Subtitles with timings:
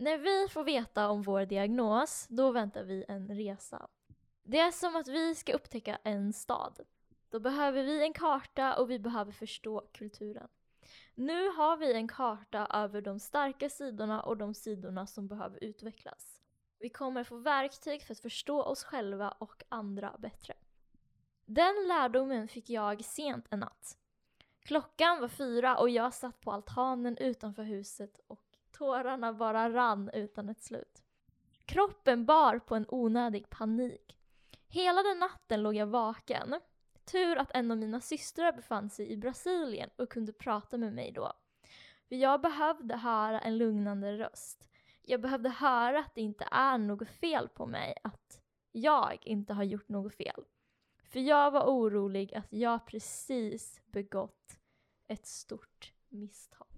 [0.00, 3.88] När vi får veta om vår diagnos, då väntar vi en resa.
[4.42, 6.80] Det är som att vi ska upptäcka en stad.
[7.30, 10.48] Då behöver vi en karta och vi behöver förstå kulturen.
[11.14, 16.40] Nu har vi en karta över de starka sidorna och de sidorna som behöver utvecklas.
[16.78, 20.54] Vi kommer få verktyg för att förstå oss själva och andra bättre.
[21.44, 23.96] Den lärdomen fick jag sent en natt.
[24.62, 28.49] Klockan var fyra och jag satt på altanen utanför huset och
[28.80, 31.02] tårarna bara rann utan ett slut.
[31.64, 34.18] Kroppen bar på en onödig panik.
[34.68, 36.60] Hela den natten låg jag vaken.
[37.04, 41.12] Tur att en av mina systrar befann sig i Brasilien och kunde prata med mig
[41.12, 41.32] då.
[42.08, 44.68] För jag behövde höra en lugnande röst.
[45.02, 48.40] Jag behövde höra att det inte är något fel på mig, att
[48.72, 50.44] jag inte har gjort något fel.
[51.04, 54.58] För jag var orolig att jag precis begått
[55.06, 56.69] ett stort misstag.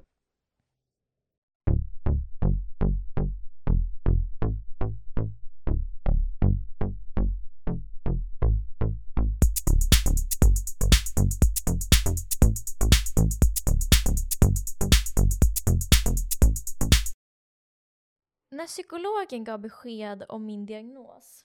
[18.62, 21.44] När psykologen gav besked om min diagnos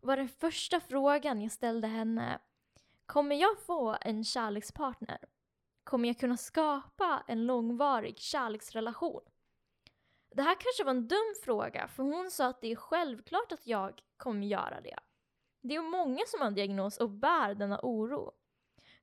[0.00, 2.38] var den första frågan jag ställde henne
[3.06, 5.18] Kommer jag få en kärlekspartner?
[5.84, 9.20] Kommer jag kunna skapa en långvarig kärleksrelation?
[10.30, 13.66] Det här kanske var en dum fråga, för hon sa att det är självklart att
[13.66, 14.98] jag kommer göra det.
[15.62, 18.32] Det är många som har en diagnos och bär denna oro.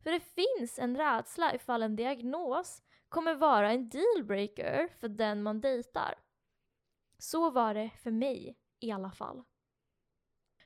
[0.03, 5.61] För det finns en rädsla ifall en diagnos kommer vara en dealbreaker för den man
[5.61, 6.22] dejtar.
[7.17, 9.43] Så var det för mig i alla fall.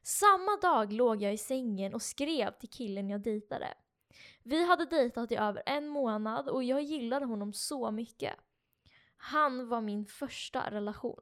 [0.03, 3.73] Samma dag låg jag i sängen och skrev till killen jag dejtade.
[4.43, 8.33] Vi hade dejtat i över en månad och jag gillade honom så mycket.
[9.17, 11.21] Han var min första relation.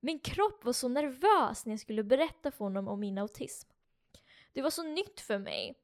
[0.00, 3.70] Min kropp var så nervös när jag skulle berätta för honom om min autism.
[4.52, 5.74] Det var så nytt för mig.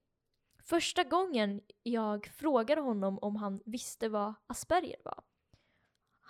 [0.62, 5.24] Första gången jag frågade honom om han visste vad Asperger var.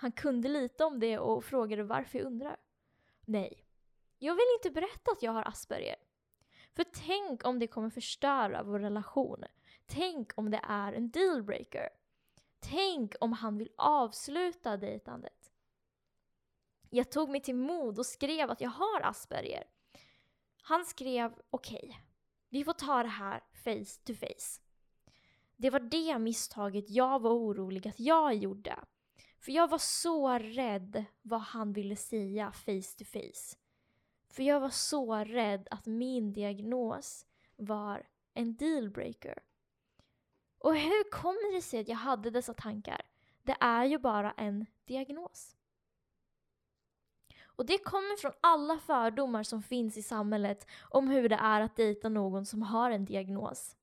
[0.01, 2.57] Han kunde lite om det och frågade varför jag undrar.
[3.25, 3.65] Nej,
[4.17, 5.95] jag vill inte berätta att jag har Asperger.
[6.73, 9.43] För tänk om det kommer förstöra vår relation.
[9.85, 11.89] Tänk om det är en dealbreaker.
[12.59, 15.51] Tänk om han vill avsluta dejtandet.
[16.89, 19.63] Jag tog mig till mod och skrev att jag har Asperger.
[20.61, 21.95] Han skrev okej, okay,
[22.49, 24.61] vi får ta det här face to face.
[25.55, 28.79] Det var det misstaget jag var orolig att jag gjorde.
[29.41, 33.57] För jag var så rädd vad han ville säga face to face.
[34.27, 37.25] För jag var så rädd att min diagnos
[37.55, 39.39] var en dealbreaker.
[40.57, 43.01] Och hur kommer det sig att jag hade dessa tankar?
[43.43, 45.55] Det är ju bara en diagnos.
[47.43, 51.75] Och det kommer från alla fördomar som finns i samhället om hur det är att
[51.75, 53.75] dejta någon som har en diagnos.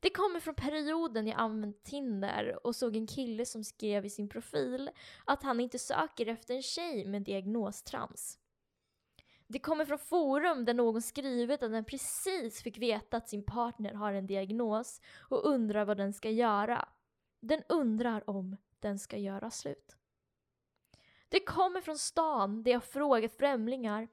[0.00, 4.28] Det kommer från perioden jag använde Tinder och såg en kille som skrev i sin
[4.28, 4.90] profil
[5.24, 8.38] att han inte söker efter en tjej med diagnostrams.
[9.48, 13.94] Det kommer från forum där någon skrivit att den precis fick veta att sin partner
[13.94, 16.88] har en diagnos och undrar vad den ska göra.
[17.40, 19.96] Den undrar om den ska göra slut.
[21.28, 24.08] Det kommer från stan där jag frågat främlingar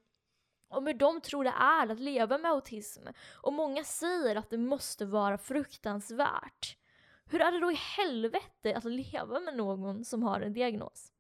[0.73, 3.07] om hur de tror det är att leva med autism
[3.41, 6.77] och många säger att det måste vara fruktansvärt.
[7.25, 11.11] Hur är det då i helvete att leva med någon som har en diagnos?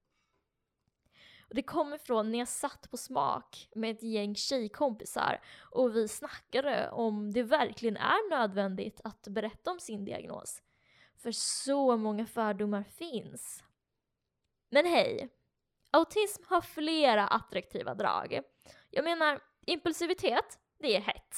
[1.49, 6.07] Och det kommer från när jag satt på smak med ett gäng tjejkompisar och vi
[6.07, 10.61] snackade om det verkligen är nödvändigt att berätta om sin diagnos.
[11.17, 13.63] För så många fördomar finns.
[14.69, 15.29] Men hej!
[15.91, 18.41] Autism har flera attraktiva drag.
[18.89, 21.35] Jag menar, impulsivitet, det är hett.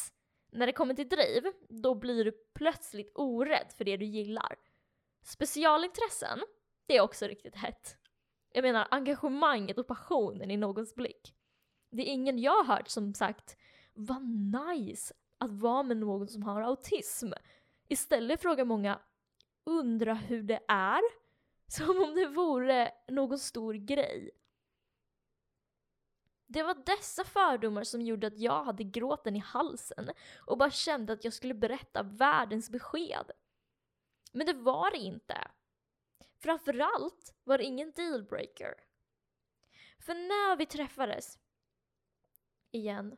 [0.51, 4.55] När det kommer till driv, då blir du plötsligt orädd för det du gillar.
[5.23, 6.39] Specialintressen,
[6.85, 7.97] det är också riktigt hett.
[8.51, 11.35] Jag menar engagemanget och passionen i någons blick.
[11.89, 13.57] Det är ingen jag har hört som sagt
[13.93, 17.31] vad nice att vara med någon som har autism.
[17.87, 18.99] Istället frågar många
[19.63, 21.01] undra hur det är?
[21.67, 24.31] Som om det vore någon stor grej.
[26.47, 30.11] Det var dessa fördomar som gjorde att jag hade gråten i halsen
[30.45, 33.31] och bara kände att jag skulle berätta världens besked.
[34.31, 35.47] Men det var det inte.
[36.37, 38.75] Framförallt var det ingen dealbreaker.
[39.99, 41.39] För när vi träffades
[42.71, 43.17] igen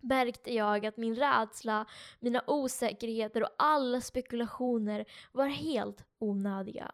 [0.00, 1.86] märkte jag att min rädsla,
[2.20, 6.92] mina osäkerheter och alla spekulationer var helt onödiga.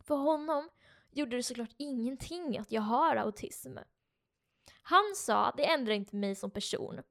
[0.00, 0.68] För honom
[1.12, 3.78] gjorde det såklart ingenting att jag har autism.
[4.82, 7.02] Han sa att det ändrar inte mig som person.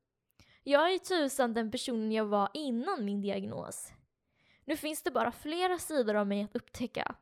[0.63, 3.91] Jag är tusan den personen jag var innan min diagnos.
[4.65, 7.15] Nu finns det bara flera sidor av mig att upptäcka.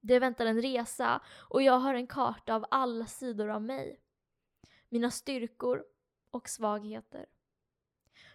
[0.00, 4.00] Det väntar en resa och jag har en karta av alla sidor av mig.
[4.88, 5.84] Mina styrkor
[6.30, 7.26] och svagheter.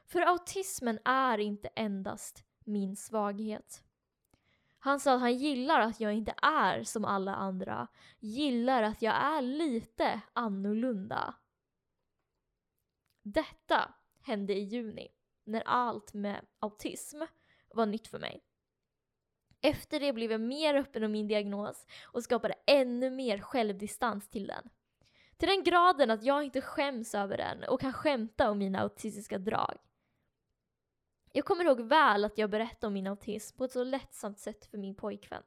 [0.05, 3.83] För autismen är inte endast min svaghet.
[4.83, 7.87] Han sa att han gillar att jag inte är som alla andra,
[8.19, 11.35] gillar att jag är lite annorlunda.
[13.21, 15.07] Detta hände i juni,
[15.43, 17.21] när allt med autism
[17.73, 18.43] var nytt för mig.
[19.61, 24.47] Efter det blev jag mer öppen om min diagnos och skapade ännu mer självdistans till
[24.47, 24.69] den.
[25.37, 29.37] Till den graden att jag inte skäms över den och kan skämta om mina autistiska
[29.37, 29.77] drag.
[31.35, 34.65] Jag kommer ihåg väl att jag berättade om min autism på ett så lättsamt sätt
[34.65, 35.43] för min pojkvän.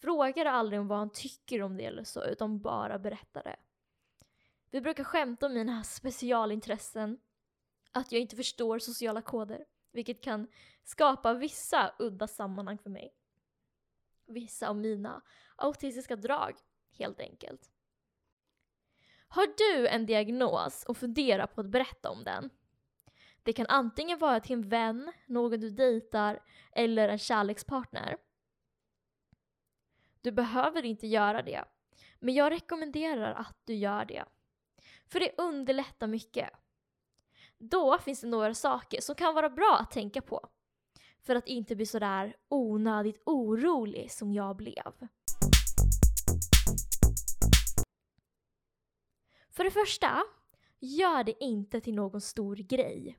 [0.00, 3.56] Frågade aldrig om vad han tycker om det eller så, utan bara berättade.
[4.70, 7.18] Vi brukar skämta om mina specialintressen,
[7.92, 10.48] att jag inte förstår sociala koder, vilket kan
[10.84, 13.14] skapa vissa udda sammanhang för mig.
[14.26, 15.22] Vissa av mina
[15.56, 16.56] autistiska drag,
[16.90, 17.70] helt enkelt.
[19.28, 22.50] Har du en diagnos och funderar på att berätta om den?
[23.46, 28.16] Det kan antingen vara till en vän, någon du dejtar eller en kärlekspartner.
[30.20, 31.64] Du behöver inte göra det,
[32.18, 34.24] men jag rekommenderar att du gör det.
[35.06, 36.50] För det underlättar mycket.
[37.58, 40.48] Då finns det några saker som kan vara bra att tänka på.
[41.20, 44.92] För att inte bli sådär onödigt orolig som jag blev.
[49.50, 50.22] För det första,
[50.80, 53.18] gör det inte till någon stor grej.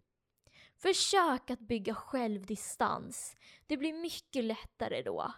[0.80, 3.38] Försök att bygga självdistans.
[3.68, 5.34] Det blir mycket lättare då.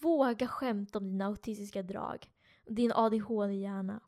[0.00, 2.30] Våga skämta om dina autistiska drag,
[2.66, 4.00] och din ADHD-hjärna.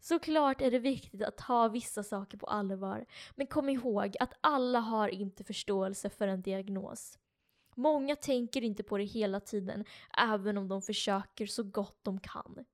[0.00, 4.80] Såklart är det viktigt att ta vissa saker på allvar, men kom ihåg att alla
[4.80, 7.18] har inte förståelse för en diagnos.
[7.74, 9.84] Många tänker inte på det hela tiden,
[10.18, 12.64] även om de försöker så gott de kan.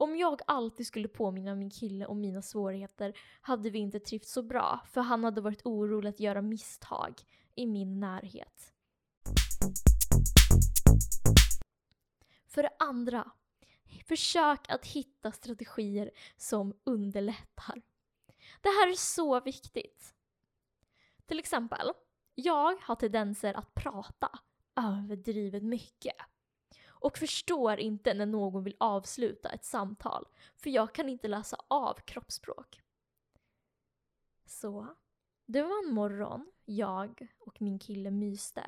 [0.00, 4.42] Om jag alltid skulle påminna min kille om mina svårigheter hade vi inte trivts så
[4.42, 7.14] bra, för han hade varit orolig att göra misstag
[7.54, 8.72] i min närhet.
[12.46, 13.30] För det andra,
[14.06, 17.82] försök att hitta strategier som underlättar.
[18.60, 20.14] Det här är så viktigt.
[21.26, 21.90] Till exempel,
[22.34, 24.38] jag har tendenser att prata
[24.76, 26.16] överdrivet mycket
[27.00, 31.94] och förstår inte när någon vill avsluta ett samtal, för jag kan inte läsa av
[31.94, 32.80] kroppsspråk.
[34.46, 34.86] Så,
[35.46, 38.64] det var en morgon jag och min kille myste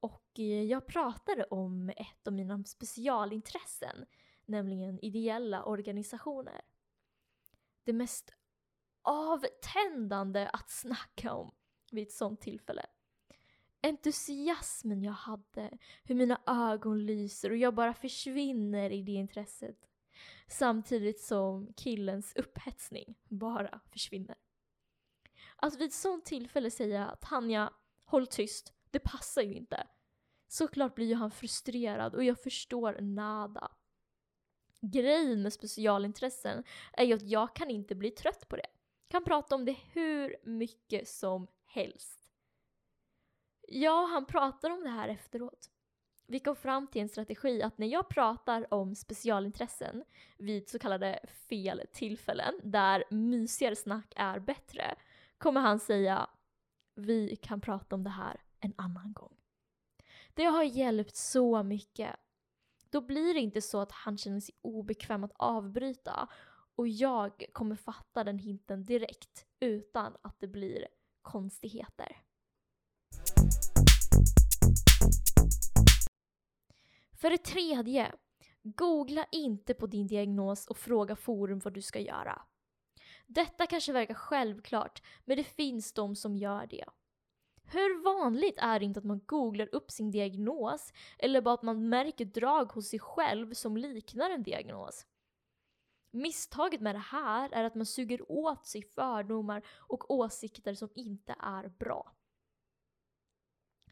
[0.00, 4.06] och eh, jag pratade om ett av mina specialintressen,
[4.46, 6.60] nämligen ideella organisationer.
[7.84, 8.34] Det mest
[9.02, 11.54] avtändande att snacka om
[11.90, 12.86] vid ett sånt tillfälle
[13.82, 19.76] entusiasmen jag hade, hur mina ögon lyser och jag bara försvinner i det intresset.
[20.48, 24.36] Samtidigt som killens upphetsning bara försvinner.
[25.56, 27.72] Att vid ett sånt tillfälle säga Tanja,
[28.04, 29.86] håll tyst, det passar ju inte.
[30.48, 33.72] Såklart blir ju han frustrerad och jag förstår nada.
[34.80, 38.66] Grejen med specialintressen är ju att jag kan inte bli trött på det.
[39.08, 42.19] Kan prata om det hur mycket som helst.
[43.72, 45.70] Ja, han pratar om det här efteråt.
[46.26, 50.04] Vi kom fram till en strategi att när jag pratar om specialintressen
[50.38, 54.94] vid så kallade fel tillfällen, där mysigare snack är bättre,
[55.38, 56.30] kommer han säga
[56.94, 59.36] vi kan prata om det här en annan gång.
[60.34, 62.16] Det har hjälpt så mycket.
[62.90, 66.28] Då blir det inte så att han känner sig obekväm att avbryta
[66.76, 70.88] och jag kommer fatta den hinten direkt utan att det blir
[71.22, 72.16] konstigheter.
[77.20, 78.12] För det tredje,
[78.62, 82.42] googla inte på din diagnos och fråga forum vad du ska göra.
[83.26, 86.84] Detta kanske verkar självklart, men det finns de som gör det.
[87.64, 91.88] Hur vanligt är det inte att man googlar upp sin diagnos eller bara att man
[91.88, 95.06] märker drag hos sig själv som liknar en diagnos?
[96.10, 101.34] Misstaget med det här är att man suger åt sig fördomar och åsikter som inte
[101.38, 102.12] är bra.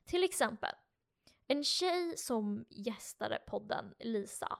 [0.09, 0.75] Till exempel,
[1.47, 4.59] en tjej som gästade podden, Lisa,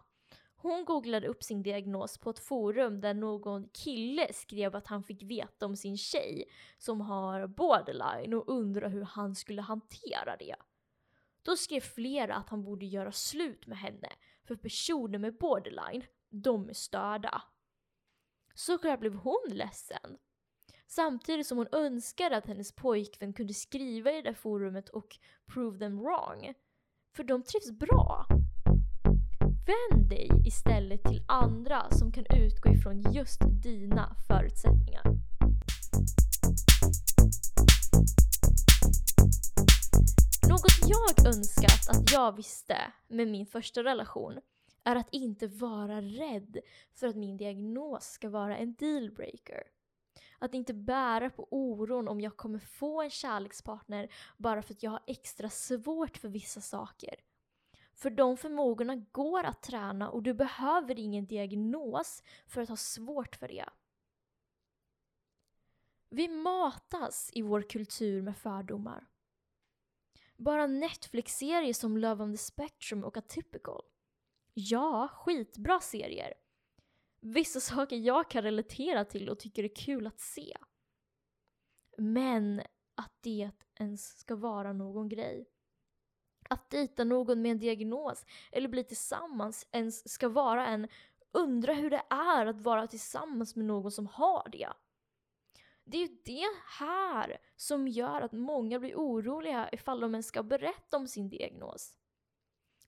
[0.57, 5.23] hon googlade upp sin diagnos på ett forum där någon kille skrev att han fick
[5.23, 6.45] veta om sin tjej
[6.79, 10.57] som har borderline och undrar hur han skulle hantera det.
[11.43, 14.09] Då skrev flera att han borde göra slut med henne
[14.45, 17.43] För personer med borderline, de är störda.
[18.55, 20.19] Såklart blev hon ledsen.
[20.91, 25.17] Samtidigt som hon önskade att hennes pojkvän kunde skriva i det där forumet och
[25.47, 26.55] prove them wrong.
[27.17, 28.27] För de trivs bra.
[29.67, 35.05] Vänd dig istället till andra som kan utgå ifrån just dina förutsättningar.
[40.49, 44.41] Något jag önskat att jag visste med min första relation
[44.85, 46.59] är att inte vara rädd
[46.95, 49.63] för att min diagnos ska vara en dealbreaker.
[50.39, 54.91] Att inte bära på oron om jag kommer få en kärlekspartner bara för att jag
[54.91, 57.15] har extra svårt för vissa saker.
[57.95, 63.37] För de förmågorna går att träna och du behöver ingen diagnos för att ha svårt
[63.37, 63.69] för det.
[66.11, 69.07] Vi matas i vår kultur med fördomar.
[70.37, 73.83] Bara Netflix-serier som Love on the Spectrum och Atypical.
[74.55, 76.35] Ja, skitbra serier.
[77.21, 80.57] Vissa saker jag kan relatera till och tycker är kul att se.
[81.99, 82.63] Men
[82.95, 85.49] att det ens ska vara någon grej.
[86.51, 90.89] Att dejta någon med en diagnos eller bli tillsammans ens ska vara en
[91.33, 94.69] undra hur det är att vara tillsammans med någon som har det.
[95.85, 96.47] Det är ju det
[96.79, 101.99] här som gör att många blir oroliga ifall de ens ska berätta om sin diagnos.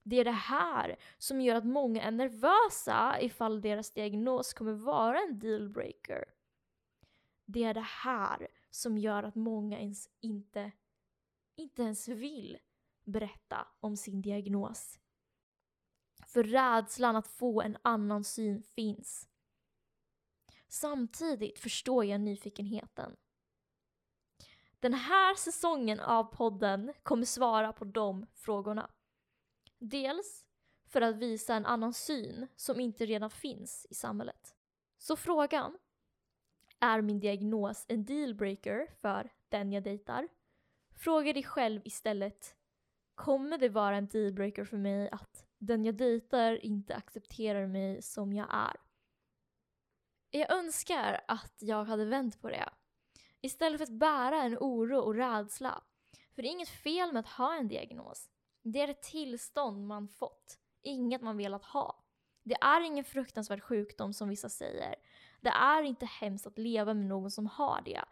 [0.03, 5.19] Det är det här som gör att många är nervösa ifall deras diagnos kommer vara
[5.19, 6.25] en dealbreaker.
[7.45, 10.71] Det är det här som gör att många ens inte,
[11.55, 12.57] inte ens vill
[13.03, 14.99] berätta om sin diagnos.
[16.25, 19.27] För rädslan att få en annan syn finns.
[20.67, 23.15] Samtidigt förstår jag nyfikenheten.
[24.79, 28.89] Den här säsongen av podden kommer svara på de frågorna.
[29.83, 30.45] Dels
[30.85, 34.55] för att visa en annan syn som inte redan finns i samhället.
[34.97, 35.77] Så frågan,
[36.79, 40.27] är min diagnos en dealbreaker för den jag dejtar?
[40.95, 42.55] Fråga dig själv istället,
[43.15, 48.33] kommer det vara en dealbreaker för mig att den jag dejtar inte accepterar mig som
[48.33, 48.75] jag är?
[50.31, 52.69] Jag önskar att jag hade vänt på det.
[53.41, 55.83] Istället för att bära en oro och rädsla.
[56.31, 58.30] För det är inget fel med att ha en diagnos.
[58.61, 62.03] Det är ett tillstånd man fått, inget man velat ha.
[62.43, 64.95] Det är ingen fruktansvärd sjukdom som vissa säger.
[65.41, 68.03] Det är inte hemskt att leva med någon som har det.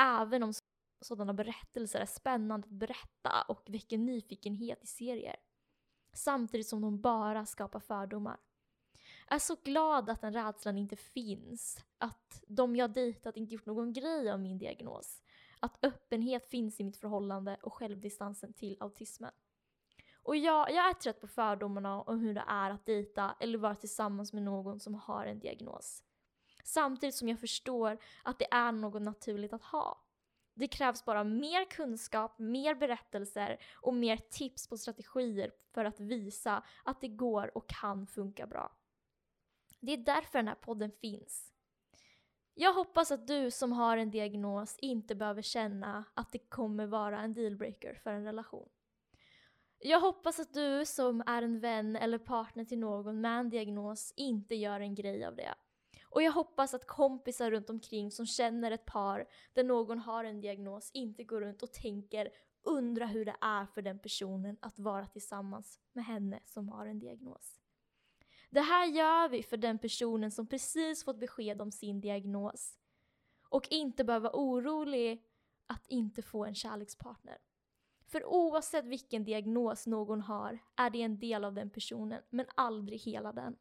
[0.00, 0.52] Även om
[1.00, 5.36] sådana berättelser är spännande att berätta och väcker nyfikenhet i serier.
[6.12, 8.36] Samtidigt som de bara skapar fördomar.
[9.28, 11.84] Jag är så glad att den rädslan inte finns.
[11.98, 15.22] Att de jag dejtat inte gjort någon grej av min diagnos.
[15.60, 19.32] Att öppenhet finns i mitt förhållande och självdistansen till autismen.
[20.26, 23.74] Och jag, jag är trött på fördomarna om hur det är att dejta eller vara
[23.74, 26.02] tillsammans med någon som har en diagnos.
[26.64, 30.00] Samtidigt som jag förstår att det är något naturligt att ha.
[30.54, 36.62] Det krävs bara mer kunskap, mer berättelser och mer tips på strategier för att visa
[36.84, 38.72] att det går och kan funka bra.
[39.80, 41.52] Det är därför den här podden finns.
[42.54, 47.20] Jag hoppas att du som har en diagnos inte behöver känna att det kommer vara
[47.20, 48.68] en dealbreaker för en relation.
[49.78, 54.12] Jag hoppas att du som är en vän eller partner till någon med en diagnos
[54.16, 55.54] inte gör en grej av det.
[56.04, 60.40] Och jag hoppas att kompisar runt omkring som känner ett par där någon har en
[60.40, 62.30] diagnos inte går runt och tänker
[62.62, 66.98] undra hur det är för den personen att vara tillsammans med henne som har en
[66.98, 67.60] diagnos.
[68.50, 72.78] Det här gör vi för den personen som precis fått besked om sin diagnos
[73.48, 75.24] och inte behöver vara orolig
[75.66, 77.38] att inte få en kärlekspartner.
[78.06, 83.00] För oavsett vilken diagnos någon har är det en del av den personen, men aldrig
[83.00, 83.56] hela den.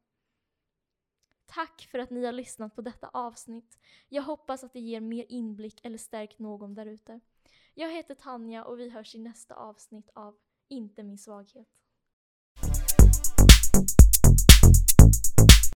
[1.45, 3.79] Tack för att ni har lyssnat på detta avsnitt.
[4.09, 7.19] Jag hoppas att det ger mer inblick eller stärkt någon därute.
[7.73, 10.37] Jag heter Tanja och vi hörs i nästa avsnitt av
[10.67, 11.67] Inte min svaghet.